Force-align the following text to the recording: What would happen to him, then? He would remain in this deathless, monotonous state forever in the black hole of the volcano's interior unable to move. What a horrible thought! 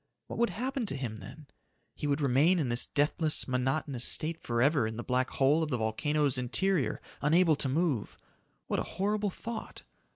What 0.25 0.39
would 0.39 0.49
happen 0.49 0.87
to 0.87 0.95
him, 0.97 1.17
then? 1.19 1.45
He 1.93 2.07
would 2.07 2.21
remain 2.21 2.57
in 2.57 2.69
this 2.69 2.87
deathless, 2.87 3.47
monotonous 3.47 4.03
state 4.03 4.41
forever 4.41 4.87
in 4.87 4.97
the 4.97 5.03
black 5.03 5.29
hole 5.29 5.61
of 5.61 5.69
the 5.69 5.77
volcano's 5.77 6.39
interior 6.39 6.99
unable 7.21 7.55
to 7.57 7.69
move. 7.69 8.17
What 8.65 8.79
a 8.79 8.93
horrible 8.97 9.29
thought! 9.29 9.83